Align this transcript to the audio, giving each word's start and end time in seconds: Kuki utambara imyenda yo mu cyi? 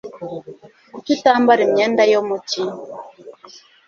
Kuki 0.93 1.09
utambara 1.17 1.61
imyenda 1.67 2.01
yo 2.13 2.21
mu 2.27 2.37
cyi? 2.47 2.63